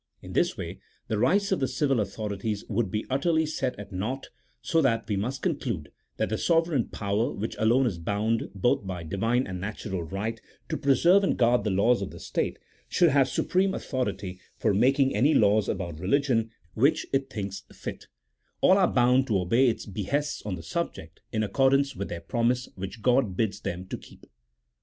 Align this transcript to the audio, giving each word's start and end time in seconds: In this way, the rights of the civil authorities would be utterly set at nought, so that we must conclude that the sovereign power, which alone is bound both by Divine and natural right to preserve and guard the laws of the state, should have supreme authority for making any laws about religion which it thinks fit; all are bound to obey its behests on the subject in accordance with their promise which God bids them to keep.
In 0.23 0.33
this 0.33 0.57
way, 0.57 0.79
the 1.09 1.19
rights 1.19 1.51
of 1.51 1.59
the 1.59 1.67
civil 1.67 1.99
authorities 1.99 2.65
would 2.67 2.89
be 2.89 3.05
utterly 3.07 3.45
set 3.45 3.77
at 3.77 3.91
nought, 3.91 4.29
so 4.59 4.81
that 4.81 5.07
we 5.07 5.15
must 5.15 5.43
conclude 5.43 5.91
that 6.17 6.29
the 6.29 6.39
sovereign 6.39 6.87
power, 6.87 7.31
which 7.31 7.55
alone 7.59 7.85
is 7.85 7.99
bound 7.99 8.49
both 8.55 8.87
by 8.87 9.03
Divine 9.03 9.45
and 9.45 9.61
natural 9.61 10.01
right 10.01 10.41
to 10.69 10.77
preserve 10.77 11.23
and 11.23 11.37
guard 11.37 11.63
the 11.63 11.69
laws 11.69 12.01
of 12.01 12.09
the 12.09 12.19
state, 12.19 12.57
should 12.89 13.09
have 13.09 13.29
supreme 13.29 13.75
authority 13.75 14.39
for 14.57 14.73
making 14.73 15.15
any 15.15 15.35
laws 15.35 15.69
about 15.69 15.99
religion 15.99 16.49
which 16.73 17.05
it 17.13 17.29
thinks 17.29 17.61
fit; 17.71 18.07
all 18.59 18.79
are 18.79 18.91
bound 18.91 19.27
to 19.27 19.39
obey 19.39 19.69
its 19.69 19.85
behests 19.85 20.41
on 20.47 20.55
the 20.55 20.63
subject 20.63 21.21
in 21.31 21.43
accordance 21.43 21.95
with 21.95 22.09
their 22.09 22.21
promise 22.21 22.67
which 22.75 23.03
God 23.03 23.37
bids 23.37 23.59
them 23.61 23.85
to 23.89 23.99
keep. 23.99 24.25